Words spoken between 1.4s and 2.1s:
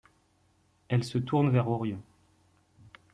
vers Orion.